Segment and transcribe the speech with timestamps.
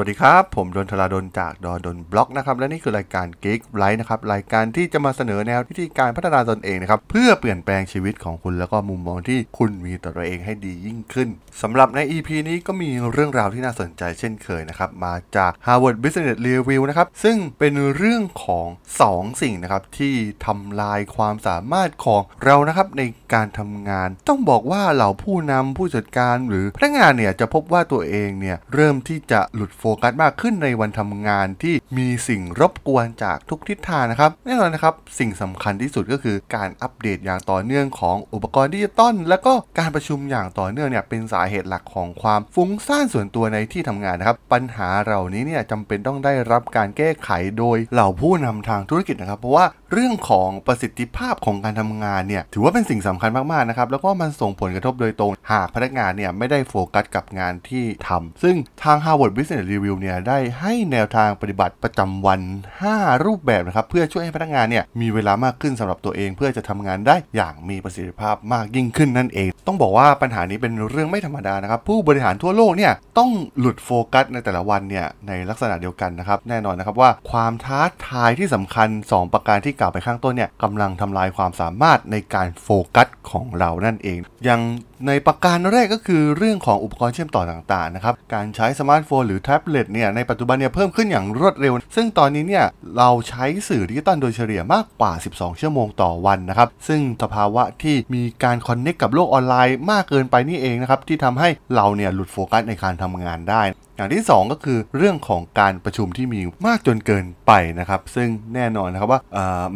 [0.00, 11.28] สวัสดีครับ ผมดนทราดนจากดอนดนบล็อกนะครับ และนี่คือรายการ Geek l i ์นะครับ รายการที่จะมาเสนอแนววิธีการพัฒนาตนเองนะครับ เพื่อเปลี่ยนแปลงชีวิตของคุณ แล้วก็มุมมองที่คุณมีต่อตัวเองให้ดียิ่งขึ้น
[11.62, 18.66] สำหรับใน EP นี้ก็มีเรื่องราวที่น่าสนใจเช่นเคยนะครับ มาจาก Harvard Business Review นะครับ ซึ่งเป็นเรื่องของ
[19.04, 20.14] 2 สิ่งนะครับ ที่
[20.46, 23.02] ทำลายความสามารถของเรานะครับใน
[23.34, 62.40] การทำงาน ต้องบอกว่าเหล่าผู้นำผู้จัดการหรือพนักงานเนี่ยจะพบว่าตัวเองเนี่ยเริ่มที่จะหลุดโฟกัสมากขึ้นในวันทำงานที่มีสิ่งรบกวนจากทุกทิศทางนะครับ แน่นอนนะครับ สิ่งสำคัญที่สุดก็คือการอัปเดตอย่างต่อเนื่องของอุปกรณ์ดิจิตอลและก็การประชุมอย่างต่อเนื่องเนี่ยเป็นสาเหตุหลักของความฟุ้งซ่านส่วนตัวในที่ทำงานนะครับ ปัญหาเหล่านี้เนี่ยจำเป็นต้องได้รับการแก้ไขโดยเหล่าผู้นำทางธุรกิจนะครับ เพราะว่าเรื่องของประสิทธิภาพของการทำงานเนี่ยถือว่าเป็นสิ่งสำคัญมากๆนะครับแล้วก็มันส่งผลกระทบโดยตรง หากพนักงานเนี่ยไม่ได้โฟกัสกับงานที่ทำซึ่งทาง Harvard Business Review เนี่ยได้ให้แนวทางปฏิบัติประจำวัน
[62.82, 84.60] 5 รูปแบบนะครับเพื่อช่วยให้พนักงานเนี่ยมีเวลามากขึ้นสำหรับตัวเอง เพื่อจะทำงานได้อย่างมีประสิทธิภาพมากยิ่งขึ้นนั่นเอง ต้องบอกว่าปัญหานี้เป็นเรื่องไม่ธรรมดานะครับผู้บริหารทั่วโลกเนี่ยต้องหลุดโฟกัสในแต่ละวันเนี่ยในลักษณะเดียวกันนะครับแน่นอนนะครับว่าความท้าทายที่สำคัญ 2 ประการที่กล่าวไปข้างต้นเนี่ยกำลังทำลายความสามารถในการโฟกัสของเรานั่นเองอย่าง
[85.06, 92.64] ในประการแรกก็คือเรื่องของอุปกรณ์เชื่อมต่อต่างๆนะครับ การใช้สมาร์ทโฟนหรือแท็บเล็ตเนี่ยในปัจจุบันเนี่ยเพิ่มขึ้นอย่างรวดเร็ว ซึ่งตอนนี้เนี่ย
[92.98, 103.62] เราใช้สื่อดิจิตอลโดยเฉลี่ยมากกว่า 12 ชั่วโมงต่อวันนะครับ ซึ่งสภาวะที่มีการ connect กับโลกออนไลน์มากเกินไปนี่เองนะครับที่ทำให้เราเนี่ยหลุดโฟกัสในการทำงานได้
[103.98, 109.20] อย่างที่ 2 ก็คือเรื่องของการประชุมที่มีมากจนเกินไปนะครับ ซึ่งแน่นอนนะครับว่า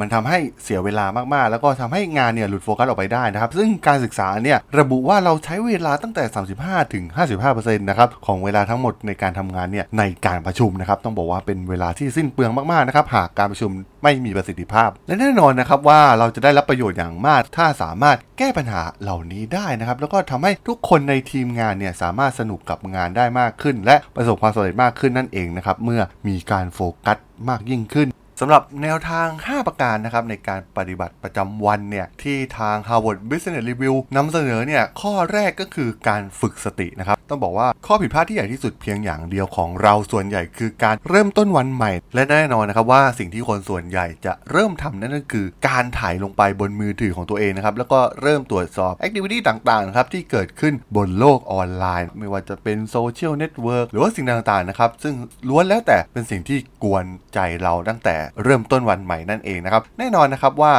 [0.00, 6.24] มันทำให้เสียเวลามากๆ แล้วก็ทำให้งานเนี่ยหลุดโฟกัสออกไปได้นะครับ ซึ่งการศึกษาเนี่ยระบุว่าเราใช้เวลาตั้งแต่
[6.58, 7.04] 35ถึง
[7.42, 13.70] 55%นะครับของเวลาทั้งหมดในการทำงานเนี่ยในการประชุมนะครับ ต้องบอกว่าเป็นเวลาที่สิ้นเปลืองมากๆนะครับหากการประชุม
[14.02, 27.18] ไม่มีประสิทธิภาพ และแน่นอนนะครับว่าเราจะได้รับประโยชน์อย่างมาก ถ้าสามารถแก้ปัญหาเหล่านี้ได้นะครับ แล้วก็ทำให้ทุกคนในทีมงานเนี่ยสามารถสนุกกับงานได้มากขึ้น และประสบความสำเร็จมากขึ้นนั่นเองนะครับเมื่อมีการโฟกัส
[27.48, 28.08] มากยิ่งขึ้น
[28.44, 55.14] สำหรับแนวทาง 5 ประการนะครับในการปฏิบัติประจำวันเนี่ยที่ทาง Harvard Business Review นำเสนอเนี่ยข้อแรกก็คือการฝึกสตินะครับต้องบอกว่าข้อผิดพลาดที่ใหญ่ที่สุดเพียงอย่างเดียวของเราส่วนใหญ่คือการเริ่มต้นวันใหม่ และแน่นอนนะครับว่าสิ่งที่คนส่วนใหญ่จะเริ่มทำนั่นก็คือ การถ่ายลงไปบนมือถือของตัวเองนะครับแล้วก็เริ่มตรวจสอบ activity ต่างๆนะครับที่เกิดขึ้นบนโลกออนไลน์ ไม่ว่าจะเป็น social network หรือว่าสิ่งต่างๆนะครับซึ่ง
[55.48, 57.04] ล้วนแล้วแต่เป็นสิ่งที่กวน
[57.34, 60.74] ใจเราตั้งแต่เริ่มต้นวันใหม่นั่นเองนะครับ แน่นอนนะครับว่า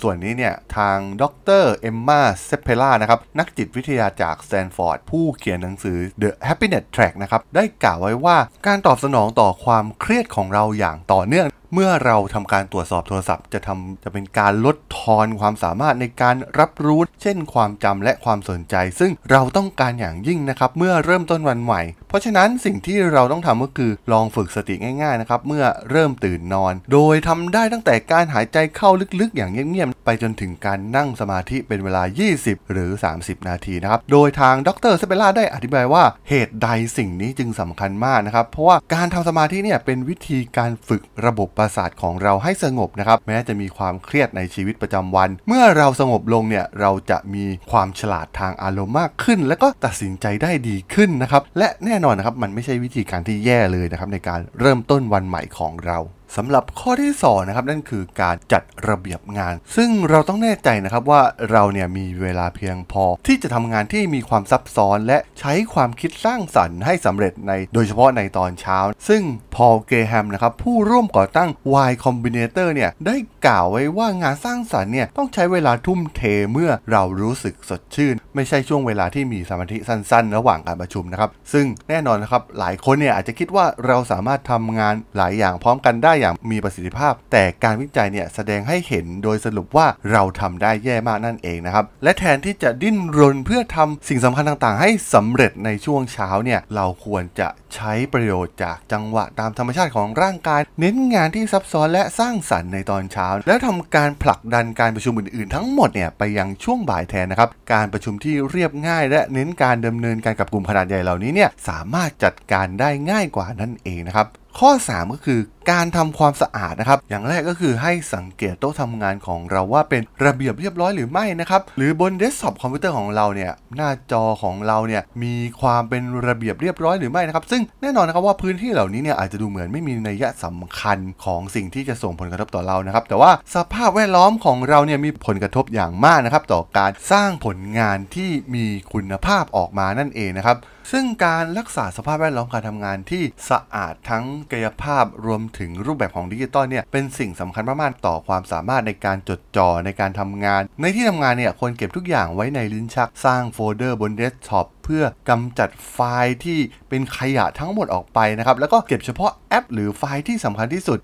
[0.00, 1.24] ส่วนนี้เนี่ยทางด
[1.62, 8.36] รเอมมาเซเปล่านะครับนักจิตวิทยาจากสแตนฟอร์ดผู้เขียนหนังสือ The Happiness Track นะครับได้กล่าวไว้ว่า
[8.66, 28.90] การตอบสนองต่อความเครียดของเราอย่างต่อเนื่อง เมื่อเราทำการตรวจสอบโทรศัพท์ จะทำจะเป็นการลดทอนความสามารถในการรับรู้ เช่นความจำและความสนใจ ซึ่งเราต้องการอย่างยิ่งนะครับ เมื่อเริ่มต้นวันใหม่ เพราะฉะนั้นสิ่งที่เราต้องทำก็คือลองฝึกสติง่ายๆนะครับเมื่อเริ่มตื่นนอน โดยทำได้ตั้งแต่การหายใจเข้า
[29.20, 32.02] ลึกๆ อย่างเงียบๆไปจนถึงการนั่งสมาธิเป็นเวลา
[32.36, 32.90] 20 หรือ
[33.20, 55.98] 30 นาทีนะครับ โดยทางดรเซเปล่าได้อธิบายว่าเหตุใดสิ่งนี้จึงสำคัญมากนะครับ เพราะว่าการทำสมาธิเนี่ยเป็นวิธีการฝึกระบบประสาทของเราให้สงบนะครับ แม้จะมีความเครียดในชีวิตประจำวัน เมื่อเราสงบลงเนี่ยเราจะมีความฉลาดทางอารมณ์มากขึ้น และก็ตัดสินใจได้ดีขึ้นนะครับ และแน่นอนนะครับมันไม่ใช่วิธีการที่แย่เลยนะครับในการเริ่มต้นวันใหม่ของเรา
[56.36, 68.78] สำหรับข้อที่2นะครับนั่นคือการจัดระเบียบงาน ซึ่งเราต้องแน่ใจนะครับว่าเราเนี่ยมีเวลาเพียงพอ ที่จะทำงานที่มีความซับซ้อนและใช้ความคิดสร้างสรรค์ให้สำเร็จในโดยเฉพาะในตอนเช้า
[69.08, 69.22] ซึ่ง
[69.54, 71.50] พอลเกแฮมนะครับผู้ร่วมก่อตั้ง
[71.88, 73.16] Y Combinator เนี่ยได้
[73.46, 76.22] กล่าวไว้ว่างานสร้างสรรค์เนี่ยต้องใช้เวลาทุ่มเท
[76.52, 114.28] เมื่อเรารู้สึกสดชื่น ไม่ใช่ช่วงเวลาที่มีสมาธิสั้น ๆ ระหว่างการประชุมนะครับซึ่งแน่นอนนะครับหลายคนเนี่ยอาจจะคิดว่าเราสามารถทำงานหลายอย่างพร้อมกันได้อย่างมีประสิทธิภาพ แต่การวิจัยเนี่ยแสดงให้เห็นโดยสรุปว่าเราทำได้แย่มากนั่นเองนะครับ และแทนที่จะดิ้นรนเพื่อทำสิ่งสำคัญต่างๆ ให้สำเร็จในช่วงเช้าเนี่ยเราควรจะใช้ประโยชน์จากจังหวะตามธรรมชาติของร่างกาย เน้นงานที่ซับซ้อนและสร้างสรรค์ในตอนเช้า แล้วทำการผลักดันการประชุมอื่นๆ ทั้งหมดเนี่ยไปยังช่วงบ่ายแทนนะครับการประชุมที่เรียบง่าย และเน้นการดำเนินการกับกลุ่มขนาดใหญ่เหล่านี้เนี่ยสามารถจัดการได้ง่ายกว่านั่นเองนะครับ
[114.60, 140.58] ข้อ 3 ก็คือการทำความสะอาดนะครับ อย่างแรกก็คือให้สังเกตโต๊ะทำงานของเราว่าเป็นระเบียบเรียบร้อยหรือไม่นะครับ หรือบนเดสก์ท็อปคอมพิวเตอร์ของเราเนี่ยหน้าจอของเราเนี่ยมีความเป็นระเบียบเรียบร้อยหรือไม่นะครับ ซึ่งแน่นอนนะครับว่าพื้นที่เหล่านี้เนี่ยอาจจะดูเหมือนไม่มีนัยสำคัญของสิ่งที่จะส่งผลกระทบต่อเรานะครับ แต่ว่าสภาพแวดล้อมของเราเนี่ยมีผลกระทบอย่างมากนะครับต่อการสร้างผลงานที่มีคุณภาพออกมานั่นเองนะครับ
[140.92, 156.58] ซึ่งการรักษาสภาพแวดล้อมการทำงานที่สะอาดทั้งกายภาพรวมถึงรูปแบบของดิจิตอลเนี่ยเป็นสิ่งสำคัญมากๆต่อความสามารถในการจดจ่อในการทำงาน ในที่ทำงานเนี่ยควรเก็บทุกอย่างไว้ในลิ้นชักสร้างโฟลเดอร์บนเดสก์ท็อปเพื่อกำจัดไฟล์ที่
[156.88, 160.98] เป็นขยะทั้งหมดออกไปนะครับ แล้วก็เก็บเฉพาะแอป หรือไฟล์ที่สำคัญที่สุด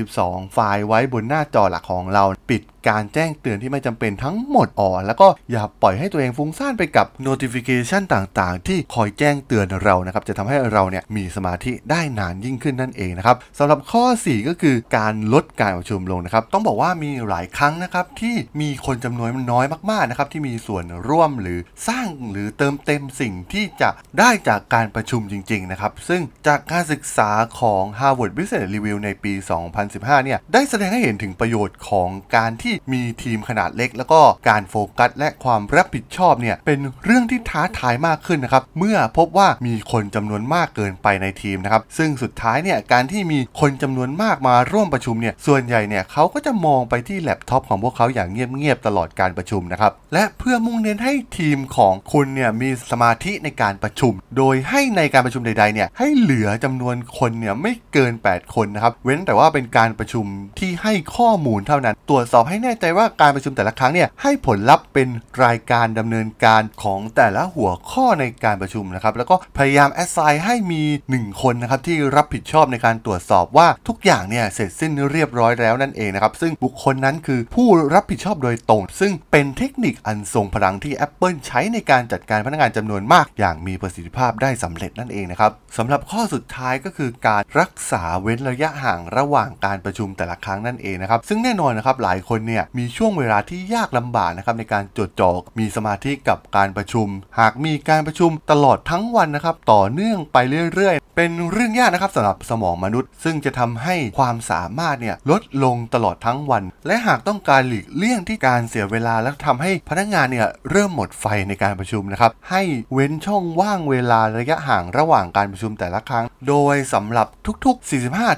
[0.00, 27.30] 8-12 ไฟล์ไว้บนหน้าจอหลักของเรา ปิดการแจ้งเตือนที่ไม่จำเป็นทั้งหมดออกแล้วก็อย่าปล่อยให้ตัวเองฟุ้งซ่านไปกับ notification ต่างๆ ที่คอยแจ้งเตือนเรานะครับ จะทำให้เราเนี่ยมีสมาธิได้นานยิ่งขึ้นนั่นเองนะครับสำหรับข้อ 4 ก็คือการลดการประชุมลงนะครับ ต้องบอกว่ามีหลายครั้งนะครับที่มีคนจำนวนน้อยมากๆนะครับที่มีส่วนร่วมหรือสร้างหรือเติมเต็มสิ่งที่จะได้จากการประชุมจริงๆนะครับ ซึ่งจากการศึกษา
[27.60, 29.32] ของ Harvard Business Review ในปี
[29.78, 60.26] 2015 เนี่ย ได้แสดงให้เห็นถึงประโยชน์ของการที่มีทีมขนาดเล็ก แล้วก็การโฟกัสและความรับผิดชอบเนี่ย เป็นเรื่องที่ท้าทายมากขึ้นนะครับ เมื่อพบว่ามีคนจำนวนมากเกินไปในทีมนะครับ ซึ่งสุดท้ายเนี่ย การที่มีคนจำนวนมากมาร่วมประชุมเนี่ย ส่วนใหญ่เนี่ยเขาก็จะมองไปที่แล็ปท็อปของพวกเขาอย่างเงียบๆตลอดการประชุมนะครับ และเพื่อมุ่งเน้นให้ทีมของคุณเนี่ยมีสมาธิในการประชุม โดยให้ในการประชุมใดๆเนี่ยให้เหลือจำนวนคนเนี่ยไม่เกิน 8 คนนะครับเว้นแต่ว่าเป็นการประชุม
[60.58, 65.08] ที่ให้ข้อมูลเท่านั้น ตรวจสอบให้แน่ใจว่าการประชุมแต่ละครั้งเนี่ยให้ผลลัพธ์เป็น
[65.44, 70.82] รายการดำเนินการของแต่ละหัวข้อในการประชุมนะครับแล้วก็พยายามแอสไซน์ให้มี
[71.14, 97.06] 1 คนนะครับที่รับผิดชอบในการตรวจสอบว่าทุกอย่างเนี่ยเสร็จสิ้นเรียบร้อยแล้วนั่นเองนะครับซึ่งบุคคลนั้นคือผู้รับผิดชอบโดยตรง ซึ่งเป็นเทคนิคอันทรงพลังที่ Apple ใช้ในการจัดการพนักงานจำนวนมากอย่างมีประสิทธิภาพได้สำเร็จนั่นเองนะครับสำหรับข้อสุดท้ายก็คือการรักษาเว้นระยะห่างระหว่างการประชุมแต่ละครั้งนั่นเองนะครับซึ่งแน่นอนนะครับหลายคนเนี่ยมีช่วงเวลาที่ยากลำบากนะครับในการจดจ่อมีสมาธิกับการประชุม
[97.38, 100.36] หากมีการประชุมตลอดทั้งวันนะครับต่อเนื่องไป
[100.74, 112.62] เรื่อยๆ เป็นเรื่องยากนะครับสำหรับสมองมนุษย์ ซึ่งจะทำให้ความสามารถเนี่ยลดลงตลอดทั้งวัน และหากต้องการหลีกเลี่ยงที่การเสียเวลาและทำให้พนักงานเนี่ยเริ่มหมดไฟในการประชุมนะครับให้
[112.94, 117.26] เว้นช่องว่างเวลาระยะห่างระหว่างการประชุมแต่ละครั้ง โดยสำหรับ
[117.64, 117.90] ทุกๆ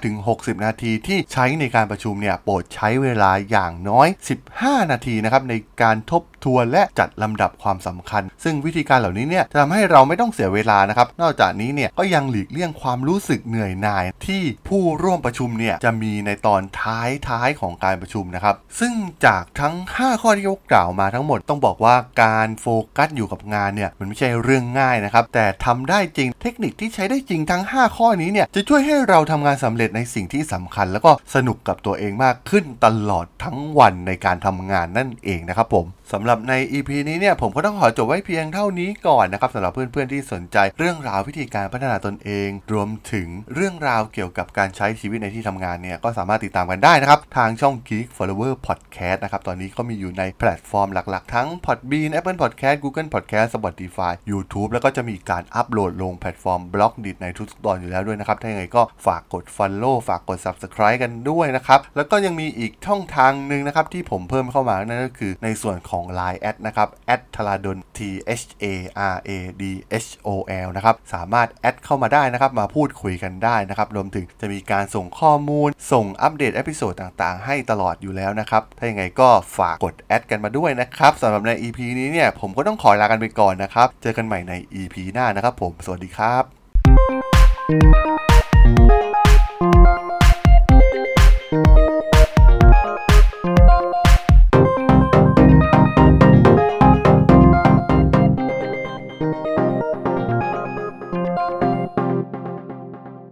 [0.03, 4.09] 45-60 นาทีที่ใช้ในการประชุมเนี่ยโปรดใช้เวลาอย่างน้อย
[4.51, 18.93] 15 นาทีนะครับในการทบทวนและจัดลำดับความสำคัญ ซึ่งวิธีการเหล่านี้เนี่ยจะทำให้เราไม่ต้องเสียเวลานะครับ นอกจากนี้เนี่ยก็ยังหลีกเลี่ยงความรู้สึกเหนื่อยหน่าย ที่ผู้ร่วมประชุมเนี่ยจะมีในตอนท้ายท้ายของการประชุมนะครับ ซึ่ง
[19.27, 22.67] จากทั้ง 5 ข้อที่ยกกล่าวมาทั้งหมดต้องบอกว่าการโฟ
[22.97, 52.77] กัสอยู่กับงานเนี่ยมันไม่ใช่เรื่องง่ายนะครับแต่ทำได้จริงเทคนิคที่ใช้ได้จริงทั้ง 5ข้อนี้เนี่ยจะช่วยให้เราทำงานสำเร็จในสิ่งที่สำคัญ แล้วก็สนุกกับตัวเองมากขึ้นตลอดทั้งวันในการทำงานนั่นเองนะครับผมสำหรับใน EP นี้เนี่ยผมก็ต้องขอจบไว้เพียงเท่านี้ก่อนนะครับสำหรับเพื่อนๆที่สนใจเรื่องราววิธีการพัฒนาตนเอง รวมถึงเรื่องราวเกี่ยวกับการใช้ชีวิตในที่ทำงานเนี่ยก็สามารถติดตามกันได้นะครับ ทางช่อง Geek Life Podcast นะครับ ตอนนี้ก็มีอยู่ในแพลตฟอร์มหลักๆ ทั้ง Podbean Apple Podcast
[52.85, 67.21] Google Podcast Spotify YouTube แล้วก็จะมีการอัปโหลดลงแพลตฟอร์ม Blockdit ในทุกตอนอยู่แล้วด้วยนะครับถ้าอย่างไรก็ฝากกด Follow ฝากกด Subscribe กันด้วยนะครับแล้วก็ยังมีอีกช่องทางหนึ่งนะครับที่ผมเพิ่มเข้ามานั่นก็คือในส่วนของ Line add นะครับ add
[67.37, 68.01] ธราดล T
[68.41, 68.67] H A
[69.15, 69.31] R A
[69.61, 69.63] D
[70.05, 70.29] H O
[70.67, 79.29] L นะครับ สามารถ add เข้ามาได้นะครับ มาพูดคุยกันได้นะครับ รวมถึงจะมีการส่งข้อมูล ส่งอัปเดต episode ต่างๆ ให้ตลอดอยู่แล้วนะครับ ถ้าอย่างไรก็
[79.59, 88.32] ฝากกด add กันมาด้วยนะครับสำหรับใน EP นี้เนี่ย ผมก็ต้องขอลากันไปก่อนนะครับ เจอกันใหม่ใน EP หน้านะครับผม สวัสดีครับ